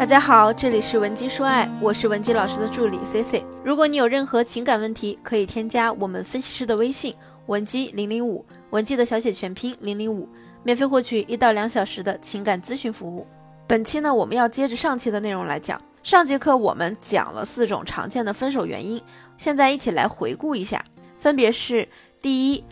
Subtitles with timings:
[0.00, 3.44] 大家好，这里是文姬说爱，我是文姬老师的助理 C C。
[3.62, 7.14] 如果你有任何情感问题，可以添加我们分析师的微信
[7.48, 10.26] 文姬零零五，文姬的小写全拼零零五，
[10.62, 13.26] 免费获取一到两小时的情感咨询服务。
[13.66, 15.78] 本期呢，我们要接着上期的内容来讲。
[16.02, 19.02] 上节课我们讲了四种常见的分手原因，
[19.36, 20.82] 现在一起来回顾一下，
[21.18, 21.86] 分别是：
[22.22, 22.64] 第一，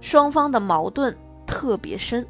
[0.00, 1.12] 双方的矛盾
[1.48, 2.22] 特别深；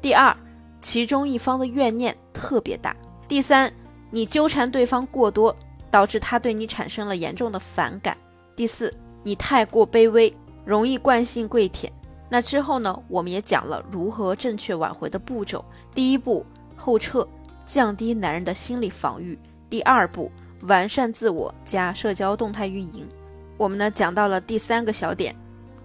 [0.00, 0.34] 第二，
[0.80, 2.90] 其中一方的怨念特别大；
[3.28, 3.70] 第三，
[4.14, 5.56] 你纠缠对方过多，
[5.90, 8.14] 导致他对你产生了严重的反感。
[8.54, 10.32] 第四，你太过卑微，
[10.66, 11.90] 容易惯性跪舔。
[12.28, 13.02] 那之后呢？
[13.08, 15.64] 我们也讲了如何正确挽回的步骤。
[15.94, 16.44] 第一步，
[16.76, 17.26] 后撤，
[17.66, 19.38] 降低男人的心理防御。
[19.70, 20.30] 第二步，
[20.64, 23.08] 完善自我加社交动态运营。
[23.56, 25.34] 我们呢讲到了第三个小点，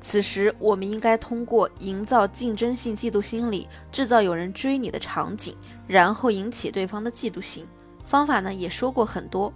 [0.01, 5.55] 此时我们应该通过营造竞争性嫉妒心理，制造有人追你的场景，
[5.87, 7.65] 然后引起对方的嫉妒心。
[8.07, 9.53] 方法呢也说过很多，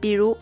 [0.00, 0.36] 比如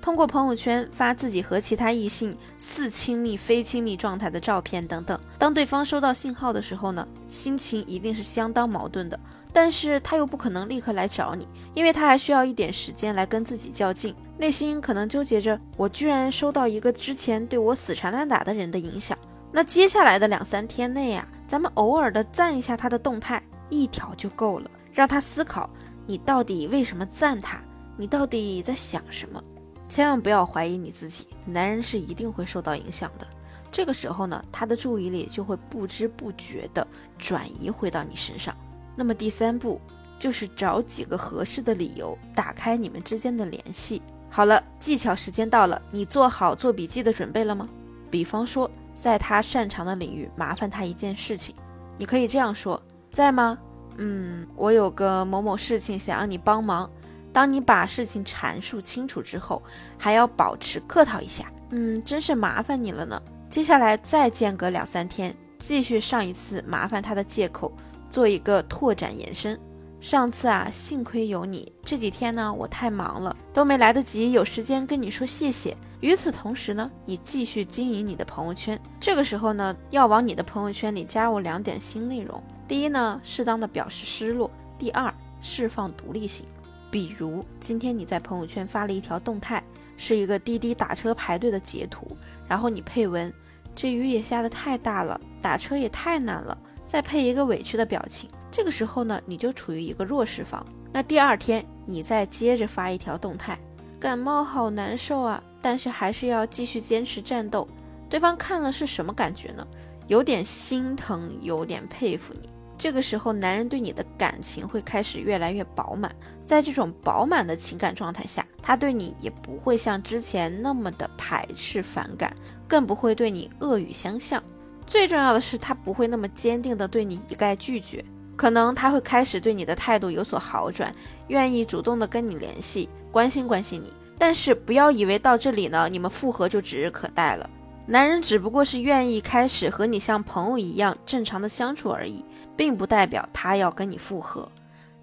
[0.00, 5.18] 通过朋友圈发自己和其他异性似亲密非亲密状态的照片等等。
[5.36, 9.20] 当对方收到信号的时候呢，心情一定是相当矛盾的，
[9.52, 19.18] 但是他又不可能立刻来找你，因为他还需要一点时间来跟自己较劲，内心可能纠结着我居然收到一个之前对我死缠烂打的人的影响。
[19.52, 25.68] 那接下来的两三天内呀，咱们偶尔的赞一下他的动态，一条就够了，让他思考。
[26.10, 27.60] 你到底为什么赞他？
[27.96, 29.40] 你到底在想什么？
[29.88, 33.24] 千万不要怀疑你自己，男人是一定会受到影响的。
[33.70, 36.84] 这个时候呢，他的注意力就会不知不觉地
[37.16, 38.52] 转移回到你身上。
[38.96, 39.80] 那么第三步
[40.18, 44.02] 就是找几个合适的理由打开你们之间的联系。
[44.28, 47.68] 好了，技巧时间到了，你做好做笔记的准备了吗？
[48.10, 51.54] 比方说，在他擅长的领域麻烦他一件事情，
[51.96, 53.56] 你可以这样说：在吗？
[54.02, 56.90] 嗯，我有个某某事情想让你帮忙。
[57.32, 59.62] 当你把事情阐述清楚之后，
[59.98, 61.52] 还要保持客套一下。
[61.68, 63.20] 嗯，真是麻烦你了呢。
[63.50, 67.70] 接下来再间隔两三天，继续上一次麻烦他的借口，
[68.08, 69.58] 做一个拓展延伸。
[70.00, 75.76] 上次啊，幸亏有你，这几天呢我太忙了，都没来得及有时间跟你说谢谢。
[76.00, 78.80] 与此同时呢，你继续经营你的朋友圈。
[78.98, 82.42] 这个时候呢，要往你的朋友圈里加入两点新内容。
[82.70, 84.48] 第一呢，适当的表示失落；
[84.78, 86.46] 第二，释放独立性。
[86.88, 89.60] 比如今天你在朋友圈发了一条动态，
[89.96, 92.16] 是一个滴滴打车排队的截图，
[92.46, 93.32] 然后你配文
[93.74, 98.30] ：“这雨也下得太大了，打车也太难了。”再配一个委屈的表情。
[98.52, 100.64] 这个时候呢，你就处于一个弱势方。
[100.92, 103.58] 那第二天你再接着发一条动态
[103.98, 107.66] ：“感冒好难受啊，但是还是要继续坚持战斗。”
[108.08, 109.66] 对方看了是什么感觉呢？
[110.06, 112.48] 有点心疼，有点佩服你。
[112.80, 116.10] 这个时候，男人对你的感情会开始越来越饱满，
[116.46, 122.34] 在这种饱满的情感状态下，他对你也不会像之前那么的排斥反感，
[122.66, 124.42] 更不会对你恶语相向。
[124.86, 128.02] 最重要的是，他不会那么坚定的对你一概拒绝，
[128.34, 130.90] 可能他会开始对你的态度有所好转，
[131.28, 133.92] 愿意主动的跟你联系，关心关心你。
[134.18, 137.50] 但是不要以为到这里呢，你们复合就指日可待了。
[137.90, 142.24] 男人只不过是愿意开始和你像朋友一样正常的相处而已。
[142.60, 144.46] 并不代表他要跟你复合。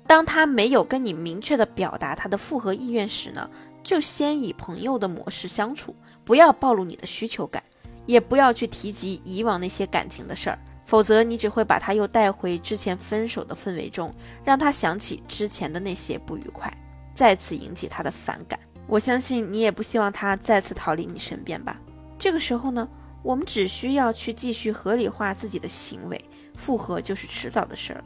[0.05, 3.49] 当他没有跟你明确的表达他的复合意愿时呢，
[3.81, 7.63] 就先以朋友的模式相处，不要暴露你的需求感，
[8.05, 14.13] 也不要去提及以往那些感情的事儿，否则你只会把他又带回之前分手的氛围中，
[14.45, 16.71] 让他想起之前的那些不愉快，
[17.15, 18.59] 再次引起他的反感。
[18.85, 21.75] 我相信你也不希望他再次逃离你身边吧。
[22.17, 22.87] 这个时候呢，
[23.21, 26.19] 我们只需要去继续合理化自己的行为。
[26.55, 28.05] 复合就是迟早的事儿了。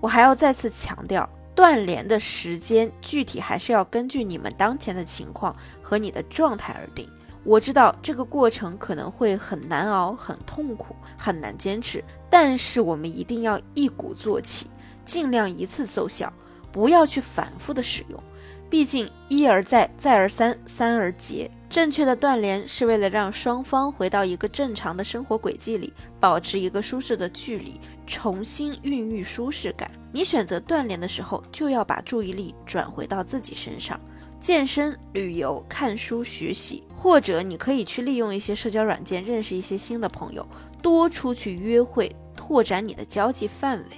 [0.00, 7.08] 我还要再次强调，断联的时间具体还是要根据你们当前的情况和你的状态而定。
[7.42, 14.66] 我知道这个过程可能会很难熬、很痛苦、很难坚持，但是我们一定要一鼓作气，
[15.04, 16.30] 尽量一次奏效，
[16.70, 18.22] 不要去反复的使用。
[18.68, 21.50] 毕竟一而再，再而三，三而竭。
[21.68, 29.90] 正确的断联是为了让双方回到一个正常的生活轨迹里，保持一个舒适的距离，重新孕育舒适感。
[30.12, 34.00] 你选择断联的时候，就要把注意力转回到自己身上，
[34.40, 40.46] 健身、旅游、看书、学习，或者你可以去利用一些社交软件认识一些新的朋友，
[40.80, 43.96] 多出去约会，拓展你的交际范围。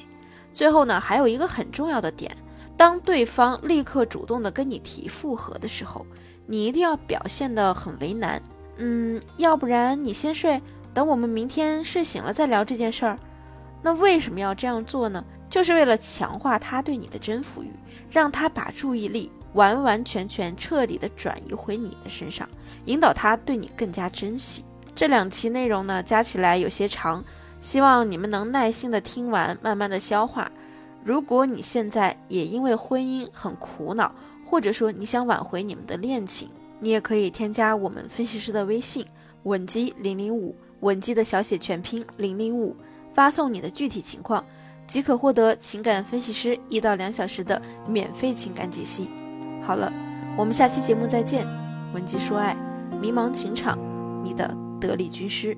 [0.53, 2.35] 最后呢，还有一个很重要的点，
[2.77, 6.05] 当对方立刻主动的跟你提复合的时候。
[6.51, 8.43] 你一定要表现得很为难，
[8.79, 10.63] 嗯，要不然你先睡，
[10.95, 13.19] 等我们明天睡醒了再聊这件事儿。
[13.83, 15.23] 那为什么要这样做呢？
[15.51, 17.71] 就是为了强化他对你的征服欲，
[18.11, 22.49] 让他把注意力完完全全、彻底的转移回你的身上，
[22.87, 24.65] 引导他对你更加珍惜。
[24.95, 27.23] 这两期内容呢，加起来有些长，
[27.61, 30.51] 希望你们能耐心的听完，慢慢的消化。
[31.05, 34.13] 如果你现在也因为婚姻很苦恼，
[34.49, 36.49] 或者说你想挽回你们的恋情，
[36.81, 39.05] 你也可以添加我们分析师的微信
[39.43, 42.75] 稳基零零五，稳基的小写全拼零零五，
[43.13, 44.43] 发送你的具体情况。
[44.87, 49.07] 即可获得情感分析师一到两小时的免费情感解析。
[49.63, 49.93] 好了，
[50.35, 51.47] 我们下期节目再见。
[51.93, 52.57] 文姬说爱，
[53.03, 53.79] 迷茫情场，
[54.25, 55.55] 你的得力军师。